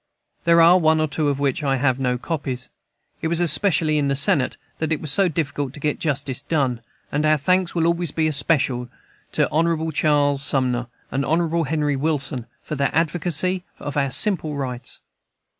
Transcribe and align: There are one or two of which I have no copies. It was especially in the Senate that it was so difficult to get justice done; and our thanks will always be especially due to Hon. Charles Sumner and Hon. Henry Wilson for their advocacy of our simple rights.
There 0.45 0.63
are 0.63 0.79
one 0.79 0.99
or 0.99 1.07
two 1.07 1.27
of 1.29 1.37
which 1.39 1.61
I 1.63 1.75
have 1.75 1.99
no 1.99 2.17
copies. 2.17 2.69
It 3.21 3.27
was 3.27 3.39
especially 3.39 3.99
in 3.99 4.07
the 4.07 4.15
Senate 4.15 4.57
that 4.79 4.91
it 4.91 4.99
was 4.99 5.11
so 5.11 5.27
difficult 5.27 5.75
to 5.75 5.79
get 5.79 5.99
justice 5.99 6.41
done; 6.41 6.81
and 7.11 7.23
our 7.23 7.37
thanks 7.37 7.75
will 7.75 7.85
always 7.85 8.09
be 8.09 8.25
especially 8.25 8.85
due 9.31 9.43
to 9.43 9.49
Hon. 9.51 9.91
Charles 9.91 10.41
Sumner 10.41 10.87
and 11.11 11.23
Hon. 11.23 11.65
Henry 11.65 11.95
Wilson 11.95 12.47
for 12.63 12.73
their 12.73 12.89
advocacy 12.95 13.63
of 13.77 13.95
our 13.95 14.09
simple 14.09 14.55
rights. 14.55 15.01